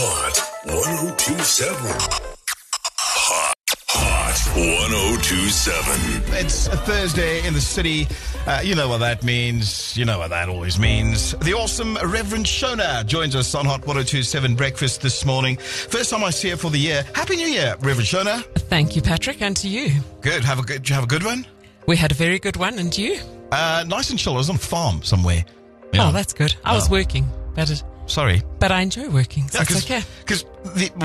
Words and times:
Hot 0.00 0.38
1027. 0.64 1.74
Hot, 2.98 3.64
hot 3.88 4.56
1027. 4.56 6.38
It's 6.40 6.68
a 6.68 6.76
Thursday 6.76 7.44
in 7.46 7.52
the 7.54 7.60
city. 7.60 8.06
Uh, 8.46 8.60
you 8.62 8.74
know 8.76 8.88
what 8.88 8.98
that 8.98 9.24
means. 9.24 9.96
You 9.96 10.04
know 10.04 10.18
what 10.18 10.28
that 10.30 10.48
always 10.48 10.78
means. 10.78 11.32
The 11.38 11.52
awesome 11.54 11.96
Reverend 11.96 12.46
Shona 12.46 13.04
joins 13.06 13.34
us 13.34 13.54
on 13.56 13.64
Hot 13.64 13.80
1027 13.80 14.54
Breakfast 14.54 15.00
this 15.02 15.24
morning. 15.24 15.56
First 15.56 16.10
time 16.10 16.22
I 16.22 16.30
see 16.30 16.50
her 16.50 16.56
for 16.56 16.70
the 16.70 16.78
year. 16.78 17.04
Happy 17.14 17.34
New 17.36 17.48
Year, 17.48 17.74
Reverend 17.80 18.06
Shona. 18.08 18.42
Thank 18.68 18.94
you, 18.94 19.02
Patrick, 19.02 19.42
and 19.42 19.56
to 19.56 19.68
you. 19.68 20.00
Good. 20.20 20.44
Have 20.44 20.60
a 20.60 20.62
good. 20.62 20.82
Did 20.82 20.90
you 20.90 20.94
have 20.94 21.04
a 21.04 21.08
good 21.08 21.24
one? 21.24 21.44
We 21.86 21.96
had 21.96 22.12
a 22.12 22.14
very 22.14 22.38
good 22.38 22.56
one, 22.56 22.78
and 22.78 22.96
you? 22.96 23.18
Uh, 23.50 23.84
nice 23.88 24.10
and 24.10 24.18
chill. 24.18 24.34
I 24.34 24.36
was 24.36 24.48
on 24.50 24.56
a 24.56 24.58
farm 24.60 25.02
somewhere. 25.02 25.44
You 25.92 25.98
know. 25.98 26.08
Oh, 26.10 26.12
that's 26.12 26.32
good. 26.34 26.54
I 26.64 26.74
was 26.74 26.88
Oh. 26.88 26.92
working, 26.92 27.26
but 27.54 27.68
it, 27.70 27.82
sorry. 28.08 28.42
but 28.58 28.72
I 28.72 28.80
enjoy 28.80 29.08
working, 29.08 29.48
so 29.48 29.60
it's 29.60 29.84
okay. 29.84 30.02
Because 30.20 30.44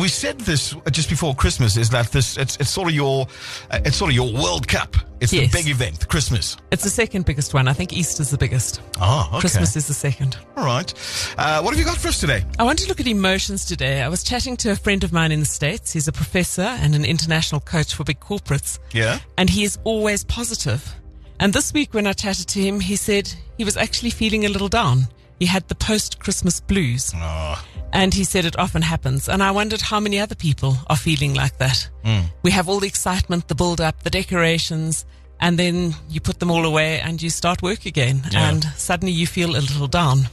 we 0.00 0.08
said 0.08 0.38
this 0.40 0.74
just 0.92 1.08
before 1.08 1.34
Christmas 1.34 1.76
is 1.76 1.90
that 1.90 2.12
this 2.12 2.36
it's, 2.36 2.56
it's 2.56 2.70
sort 2.70 2.88
of 2.88 2.94
your 2.94 3.26
uh, 3.70 3.80
it's 3.84 3.96
sort 3.96 4.10
of 4.10 4.14
your 4.14 4.32
World 4.32 4.68
Cup. 4.68 4.96
It's 5.20 5.32
Yes. 5.32 5.52
the 5.52 5.58
big 5.58 5.68
event, 5.68 6.08
Christmas. 6.08 6.56
It's 6.70 6.82
the 6.84 6.88
second 6.90 7.26
biggest 7.26 7.52
one. 7.52 7.68
I 7.68 7.72
think 7.74 7.92
Easter's 7.92 8.30
the 8.30 8.38
biggest. 8.38 8.80
Oh, 9.00 9.28
okay. 9.32 9.40
Christmas 9.40 9.76
is 9.76 9.86
the 9.86 9.92
second. 9.94 10.38
All 10.56 10.64
right. 10.64 10.92
Uh, 11.36 11.60
what 11.60 11.72
have 11.72 11.78
you 11.78 11.84
got 11.84 11.98
for 11.98 12.08
us 12.08 12.20
today? 12.20 12.42
I 12.58 12.62
want 12.64 12.78
to 12.78 12.88
look 12.88 13.00
at 13.00 13.06
emotions 13.06 13.66
today. 13.66 14.00
I 14.02 14.08
was 14.08 14.22
chatting 14.24 14.56
to 14.58 14.70
a 14.70 14.76
friend 14.76 15.04
of 15.04 15.12
mine 15.12 15.30
in 15.32 15.40
the 15.40 15.46
States. 15.46 15.92
He's 15.92 16.08
a 16.08 16.12
professor 16.12 16.62
and 16.62 16.94
an 16.94 17.04
international 17.04 17.60
coach 17.60 17.94
for 17.94 18.04
big 18.04 18.20
corporates. 18.20 18.78
Yeah. 18.92 19.18
and 19.36 19.50
he 19.50 19.64
is 19.64 19.78
always 19.84 20.24
positive. 20.24 20.94
And 21.38 21.52
this 21.52 21.72
week, 21.72 21.92
when 21.94 22.06
I 22.06 22.12
chatted 22.14 22.48
to 22.48 22.60
him, 22.60 22.80
he 22.80 22.96
said 22.96 23.30
he 23.58 23.64
was 23.64 23.76
actually 23.76 24.10
feeling 24.10 24.44
a 24.46 24.48
little 24.48 24.68
down. 24.68 25.06
He 25.40 25.46
had 25.46 25.66
the 25.68 25.74
post 25.74 26.20
Christmas 26.20 26.60
blues. 26.60 27.12
Oh, 27.16 27.64
And 27.92 28.12
he 28.14 28.24
said 28.24 28.44
it 28.44 28.58
often 28.58 28.82
happens. 28.82 29.28
And 29.28 29.42
I 29.42 29.50
wondered 29.50 29.80
how 29.80 29.98
many 29.98 30.20
other 30.20 30.34
people 30.34 30.76
are 30.88 30.96
feeling 30.96 31.34
like 31.34 31.56
that. 31.58 31.88
Hmm. 32.04 32.26
We 32.42 32.50
have 32.52 32.68
all 32.68 32.78
the 32.78 32.86
excitement, 32.86 33.48
the 33.48 33.54
build 33.54 33.80
up, 33.80 34.02
the 34.02 34.10
decorations, 34.10 35.06
and 35.40 35.58
then 35.58 35.94
you 36.10 36.20
put 36.20 36.38
them 36.38 36.50
all 36.50 36.66
away 36.66 37.00
and 37.00 37.20
you 37.20 37.30
start 37.30 37.62
work 37.62 37.86
again. 37.86 38.22
Yeah. 38.30 38.50
And 38.50 38.64
suddenly 38.76 39.12
you 39.12 39.26
feel 39.26 39.50
a 39.50 39.64
little 39.64 39.88
down. 39.88 40.28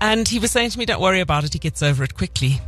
And 0.00 0.28
he 0.28 0.40
was 0.40 0.50
saying 0.50 0.70
to 0.70 0.78
me, 0.78 0.84
don't 0.84 1.00
worry 1.00 1.20
about 1.20 1.44
it. 1.44 1.52
He 1.52 1.60
gets 1.60 1.82
over 1.82 2.02
it 2.02 2.14
quickly. 2.14 2.60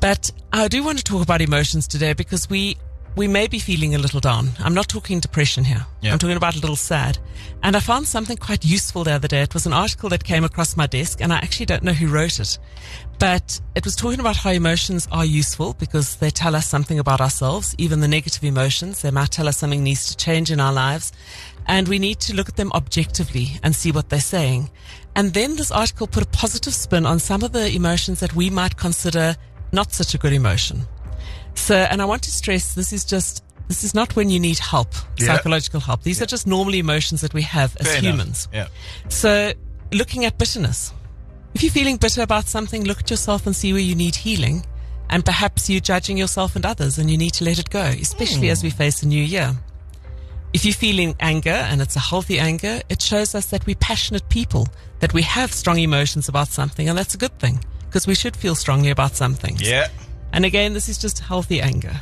But 0.00 0.30
I 0.52 0.68
do 0.68 0.82
want 0.82 0.98
to 0.98 1.04
talk 1.04 1.22
about 1.22 1.40
emotions 1.40 1.88
today 1.88 2.12
because 2.12 2.48
we 2.48 2.76
we 3.16 3.26
may 3.26 3.48
be 3.48 3.58
feeling 3.58 3.94
a 3.94 3.98
little 3.98 4.20
down. 4.20 4.50
I'm 4.60 4.74
not 4.74 4.88
talking 4.88 5.20
depression 5.20 5.64
here. 5.64 5.84
Yeah. 6.00 6.12
I'm 6.12 6.18
talking 6.18 6.36
about 6.36 6.54
a 6.54 6.60
little 6.60 6.76
sad. 6.76 7.18
And 7.62 7.76
I 7.76 7.80
found 7.80 8.06
something 8.06 8.36
quite 8.36 8.64
useful 8.64 9.04
the 9.04 9.12
other 9.12 9.28
day. 9.28 9.42
It 9.42 9.52
was 9.52 9.66
an 9.66 9.72
article 9.72 10.08
that 10.10 10.24
came 10.24 10.44
across 10.44 10.76
my 10.76 10.86
desk 10.86 11.20
and 11.20 11.32
I 11.32 11.38
actually 11.38 11.66
don't 11.66 11.82
know 11.82 11.92
who 11.92 12.08
wrote 12.08 12.38
it. 12.38 12.58
But 13.18 13.60
it 13.74 13.84
was 13.84 13.96
talking 13.96 14.20
about 14.20 14.36
how 14.36 14.50
emotions 14.50 15.08
are 15.10 15.24
useful 15.24 15.74
because 15.74 16.16
they 16.16 16.30
tell 16.30 16.54
us 16.54 16.66
something 16.66 16.98
about 16.98 17.20
ourselves, 17.20 17.74
even 17.78 18.00
the 18.00 18.08
negative 18.08 18.44
emotions. 18.44 19.02
They 19.02 19.10
might 19.10 19.30
tell 19.30 19.48
us 19.48 19.58
something 19.58 19.82
needs 19.82 20.06
to 20.06 20.16
change 20.16 20.50
in 20.50 20.60
our 20.60 20.72
lives. 20.72 21.12
And 21.66 21.88
we 21.88 21.98
need 21.98 22.20
to 22.20 22.34
look 22.34 22.48
at 22.48 22.56
them 22.56 22.72
objectively 22.72 23.58
and 23.62 23.74
see 23.74 23.92
what 23.92 24.08
they're 24.08 24.20
saying. 24.20 24.70
And 25.16 25.34
then 25.34 25.56
this 25.56 25.72
article 25.72 26.06
put 26.06 26.22
a 26.22 26.26
positive 26.26 26.74
spin 26.74 27.04
on 27.04 27.18
some 27.18 27.42
of 27.42 27.52
the 27.52 27.70
emotions 27.74 28.20
that 28.20 28.34
we 28.34 28.48
might 28.50 28.76
consider 28.76 29.36
not 29.72 29.92
such 29.92 30.14
a 30.14 30.18
good 30.18 30.32
emotion. 30.32 30.86
So, 31.60 31.76
uh, 31.76 31.88
and 31.90 32.00
I 32.00 32.04
want 32.06 32.22
to 32.22 32.30
stress 32.30 32.74
this 32.74 32.92
is 32.92 33.04
just, 33.04 33.44
this 33.68 33.84
is 33.84 33.94
not 33.94 34.16
when 34.16 34.30
you 34.30 34.40
need 34.40 34.58
help, 34.58 34.94
Yeah. 35.18 35.26
psychological 35.26 35.80
help. 35.80 36.02
These 36.02 36.22
are 36.22 36.26
just 36.26 36.46
normal 36.46 36.74
emotions 36.74 37.20
that 37.20 37.34
we 37.34 37.42
have 37.42 37.76
as 37.76 37.86
fair 37.86 38.00
humans. 38.00 38.48
Yeah. 38.52 38.68
So, 39.08 39.52
looking 39.92 40.24
at 40.24 40.38
bitterness. 40.38 40.92
If 41.54 41.62
you're 41.62 41.72
feeling 41.72 41.96
bitter 41.96 42.22
about 42.22 42.48
something, 42.48 42.84
look 42.84 43.00
at 43.00 43.10
yourself 43.10 43.46
and 43.46 43.54
see 43.54 43.72
where 43.72 43.82
you 43.82 43.94
need 43.94 44.16
healing. 44.16 44.64
And 45.10 45.24
perhaps 45.24 45.68
you're 45.68 45.80
judging 45.80 46.16
yourself 46.16 46.56
and 46.56 46.64
others 46.64 46.98
and 46.98 47.10
you 47.10 47.18
need 47.18 47.34
to 47.34 47.44
let 47.44 47.58
it 47.58 47.68
go, 47.68 47.82
especially 47.82 48.48
as 48.48 48.60
hmm. 48.60 48.68
we 48.68 48.70
face 48.70 49.02
a 49.02 49.08
new 49.08 49.22
year. 49.22 49.54
If 50.52 50.64
you're 50.64 50.74
feeling 50.74 51.14
anger 51.20 51.50
and 51.50 51.82
it's 51.82 51.96
a 51.96 52.00
healthy 52.00 52.38
anger, 52.38 52.80
it 52.88 53.02
shows 53.02 53.34
us 53.34 53.46
that 53.46 53.66
we're 53.66 53.76
passionate 53.76 54.28
people, 54.28 54.68
that 55.00 55.12
we 55.12 55.22
have 55.22 55.52
strong 55.52 55.78
emotions 55.78 56.28
about 56.28 56.48
something. 56.48 56.88
And 56.88 56.96
that's 56.96 57.14
a 57.14 57.18
good 57.18 57.36
thing 57.38 57.60
because 57.86 58.06
we 58.06 58.14
should 58.14 58.36
feel 58.36 58.54
strongly 58.54 58.90
about 58.90 59.14
something. 59.14 59.56
Yeah. 59.58 59.88
And 60.32 60.44
again, 60.44 60.72
this 60.72 60.88
is 60.88 60.98
just 60.98 61.18
healthy 61.18 61.60
anger. 61.60 61.94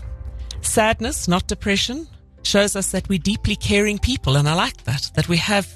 Sadness, 0.60 1.28
not 1.28 1.46
depression, 1.46 2.06
shows 2.42 2.76
us 2.76 2.90
that 2.92 3.08
we're 3.08 3.18
deeply 3.18 3.56
caring 3.56 3.98
people. 3.98 4.36
And 4.36 4.48
I 4.48 4.54
like 4.54 4.84
that, 4.84 5.10
that 5.14 5.28
we 5.28 5.36
have 5.38 5.68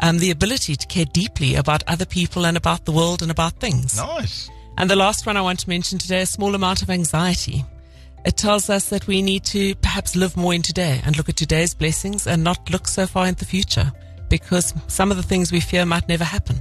um, 0.00 0.18
the 0.18 0.30
ability 0.30 0.76
to 0.76 0.86
care 0.86 1.04
deeply 1.06 1.54
about 1.56 1.82
other 1.86 2.06
people 2.06 2.46
and 2.46 2.56
about 2.56 2.84
the 2.84 2.92
world 2.92 3.22
and 3.22 3.30
about 3.30 3.60
things. 3.60 3.96
Nice. 3.96 4.50
And 4.76 4.88
the 4.88 4.96
last 4.96 5.26
one 5.26 5.36
I 5.36 5.42
want 5.42 5.58
to 5.60 5.68
mention 5.68 5.98
today, 5.98 6.22
a 6.22 6.26
small 6.26 6.54
amount 6.54 6.82
of 6.82 6.90
anxiety. 6.90 7.64
It 8.24 8.36
tells 8.36 8.68
us 8.68 8.88
that 8.90 9.06
we 9.06 9.22
need 9.22 9.44
to 9.46 9.74
perhaps 9.76 10.16
live 10.16 10.36
more 10.36 10.54
in 10.54 10.62
today 10.62 11.00
and 11.04 11.16
look 11.16 11.28
at 11.28 11.36
today's 11.36 11.74
blessings 11.74 12.26
and 12.26 12.44
not 12.44 12.70
look 12.70 12.86
so 12.86 13.06
far 13.06 13.26
into 13.26 13.40
the 13.40 13.50
future 13.50 13.92
because 14.28 14.74
some 14.86 15.10
of 15.10 15.16
the 15.16 15.22
things 15.22 15.50
we 15.50 15.60
fear 15.60 15.86
might 15.86 16.08
never 16.08 16.24
happen. 16.24 16.60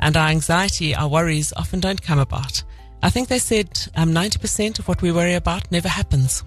And 0.00 0.16
our 0.16 0.28
anxiety, 0.28 0.94
our 0.94 1.08
worries 1.08 1.52
often 1.56 1.80
don't 1.80 2.00
come 2.00 2.18
about. 2.18 2.62
I 3.02 3.10
think 3.10 3.28
they 3.28 3.38
said 3.38 3.68
um, 3.96 4.12
90% 4.12 4.78
of 4.78 4.88
what 4.88 5.02
we 5.02 5.12
worry 5.12 5.34
about 5.34 5.70
never 5.70 5.88
happens. 5.88 6.44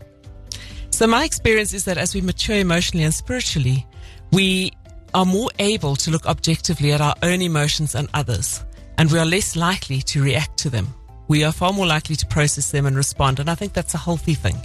So 0.90 1.06
my 1.06 1.26
experience 1.26 1.74
is 1.74 1.84
that 1.86 1.98
as 1.98 2.16
we 2.16 2.22
mature 2.22 2.58
emotionally 2.58 3.04
and 3.04 3.14
spiritually, 3.14 3.86
we 4.32 4.72
are 5.14 5.26
more 5.26 5.50
able 5.60 5.96
to 5.98 6.12
look 6.12 6.26
objectively 6.26 6.94
at 6.94 7.02
our 7.02 7.16
own 7.24 7.42
emotions 7.42 7.96
and 7.96 8.08
others, 8.14 8.64
and 8.98 9.12
we 9.12 9.20
are 9.20 9.26
less 9.26 9.56
likely 9.56 10.02
to 10.04 10.24
react 10.24 10.58
to 10.60 10.70
them. 10.70 10.94
We 11.28 11.44
are 11.44 11.52
far 11.52 11.74
more 11.74 11.86
likely 11.86 12.16
to 12.16 12.26
process 12.28 12.72
them 12.72 12.86
and 12.86 12.96
respond, 12.96 13.40
and 13.40 13.50
I 13.50 13.56
think 13.56 13.74
that's 13.74 13.94
a 13.94 13.98
healthy 13.98 14.36
thing. 14.36 14.56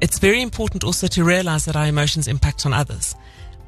It's 0.00 0.18
very 0.18 0.42
important 0.42 0.82
also 0.82 1.06
to 1.06 1.22
realize 1.22 1.64
that 1.66 1.76
our 1.76 1.86
emotions 1.86 2.26
impact 2.26 2.66
on 2.66 2.72
others. 2.72 3.14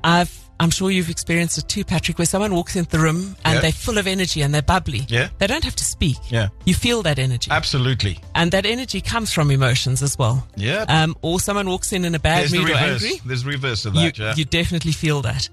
I've 0.04 0.40
I'm 0.60 0.70
sure 0.70 0.88
you've 0.88 1.10
experienced 1.10 1.58
it 1.58 1.68
too, 1.68 1.82
Patrick, 1.84 2.16
where 2.16 2.26
someone 2.26 2.54
walks 2.54 2.76
into 2.76 2.88
the 2.88 3.00
room 3.00 3.34
and 3.44 3.54
Yeah. 3.56 3.60
they're 3.60 3.72
full 3.72 3.98
of 3.98 4.06
energy 4.06 4.40
and 4.40 4.54
they're 4.54 4.62
bubbly. 4.62 5.04
Yeah. 5.08 5.28
They 5.38 5.48
don't 5.48 5.64
have 5.64 5.74
to 5.74 5.84
speak. 5.84 6.16
Yeah. 6.30 6.48
You 6.64 6.74
feel 6.74 7.02
that 7.02 7.18
energy. 7.18 7.50
Absolutely. 7.50 8.20
And 8.36 8.52
that 8.52 8.64
energy 8.64 9.00
comes 9.00 9.32
from 9.32 9.50
emotions 9.50 10.00
as 10.00 10.16
well. 10.16 10.46
Yeah. 10.56 10.84
Um, 10.88 11.16
or 11.22 11.40
someone 11.40 11.68
walks 11.68 11.92
in 11.92 12.04
in 12.04 12.14
a 12.14 12.20
bad 12.20 12.42
There's 12.42 12.54
mood 12.54 12.70
or 12.70 12.74
angry. 12.74 13.20
There's 13.26 13.44
reverse 13.44 13.84
of 13.84 13.96
You, 13.96 14.02
that. 14.12 14.18
yeah. 14.18 14.34
you 14.36 14.44
definitely 14.44 14.92
feel 14.92 15.22
that. 15.22 15.48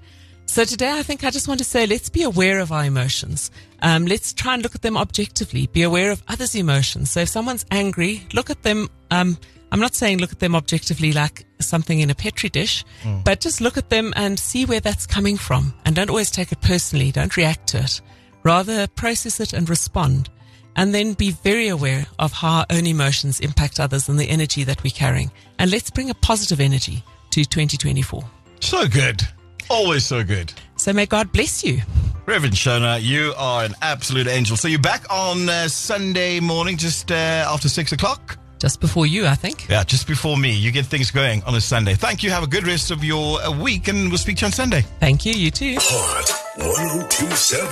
So 0.46 0.64
today, 0.64 0.92
I 0.92 1.02
think 1.02 1.24
I 1.24 1.30
just 1.30 1.48
want 1.48 1.58
to 1.58 1.64
say, 1.64 1.86
let's 1.86 2.08
be 2.08 2.22
aware 2.22 2.60
of 2.60 2.70
our 2.72 2.84
emotions. 2.84 3.50
Um, 3.80 4.06
let's 4.06 4.32
try 4.32 4.54
and 4.54 4.62
look 4.62 4.74
at 4.76 4.82
them 4.82 4.96
objectively. 4.96 5.66
Be 5.66 5.82
aware 5.82 6.12
of 6.12 6.22
others' 6.28 6.54
emotions. 6.54 7.10
So 7.10 7.20
if 7.20 7.28
someone's 7.28 7.64
angry, 7.72 8.26
look 8.34 8.50
at 8.50 8.62
them. 8.62 8.88
Um, 9.12 9.36
I'm 9.70 9.80
not 9.80 9.94
saying 9.94 10.18
look 10.18 10.32
at 10.32 10.38
them 10.40 10.54
objectively 10.54 11.12
like 11.12 11.46
something 11.60 12.00
in 12.00 12.10
a 12.10 12.14
petri 12.14 12.48
dish, 12.48 12.84
but 13.24 13.40
just 13.40 13.60
look 13.60 13.76
at 13.76 13.88
them 13.90 14.12
and 14.16 14.38
see 14.38 14.64
where 14.66 14.80
that's 14.80 15.06
coming 15.06 15.36
from. 15.36 15.72
And 15.84 15.94
don't 15.96 16.10
always 16.10 16.30
take 16.30 16.52
it 16.52 16.60
personally. 16.60 17.12
Don't 17.12 17.36
react 17.36 17.68
to 17.68 17.78
it. 17.78 18.00
Rather 18.42 18.86
process 18.86 19.40
it 19.40 19.52
and 19.52 19.68
respond. 19.70 20.28
And 20.76 20.94
then 20.94 21.12
be 21.14 21.30
very 21.30 21.68
aware 21.68 22.06
of 22.18 22.32
how 22.32 22.60
our 22.60 22.66
own 22.70 22.86
emotions 22.86 23.40
impact 23.40 23.78
others 23.80 24.08
and 24.08 24.18
the 24.18 24.28
energy 24.28 24.64
that 24.64 24.82
we're 24.82 24.90
carrying. 24.90 25.30
And 25.58 25.70
let's 25.70 25.90
bring 25.90 26.10
a 26.10 26.14
positive 26.14 26.60
energy 26.60 27.02
to 27.30 27.44
2024. 27.44 28.22
so 28.60 28.86
good. 28.88 29.22
Always 29.70 30.04
so 30.04 30.22
good. 30.24 30.52
So 30.76 30.92
may 30.92 31.06
God 31.06 31.32
bless 31.32 31.64
you. 31.64 31.80
Reverend 32.26 32.54
Shona, 32.54 33.00
you 33.02 33.32
are 33.38 33.64
an 33.64 33.74
absolute 33.80 34.26
angel. 34.28 34.56
So 34.56 34.68
you're 34.68 34.78
back 34.80 35.04
on 35.10 35.48
uh, 35.48 35.68
Sunday 35.68 36.40
morning, 36.40 36.76
just 36.76 37.10
uh, 37.10 37.14
after 37.48 37.68
six 37.68 37.92
o'clock. 37.92 38.38
Just 38.62 38.80
before 38.80 39.06
you, 39.06 39.26
I 39.26 39.34
think. 39.34 39.68
Yeah, 39.68 39.82
just 39.82 40.06
before 40.06 40.36
me. 40.36 40.52
You 40.52 40.70
get 40.70 40.86
things 40.86 41.10
going 41.10 41.42
on 41.42 41.56
a 41.56 41.60
Sunday. 41.60 41.96
Thank 41.96 42.22
you. 42.22 42.30
Have 42.30 42.44
a 42.44 42.46
good 42.46 42.64
rest 42.64 42.92
of 42.92 43.02
your 43.02 43.42
uh, 43.42 43.50
week, 43.50 43.88
and 43.88 44.08
we'll 44.08 44.18
speak 44.18 44.36
to 44.36 44.42
you 44.42 44.46
on 44.46 44.52
Sunday. 44.52 44.82
Thank 45.00 45.26
you. 45.26 45.32
You 45.32 45.50
too. 45.50 45.74
Hot 45.80 46.30
1027. 46.58 47.68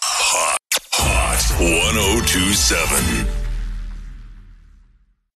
Hot, 0.00 0.58
hot 0.92 1.58
1027. 1.58 3.43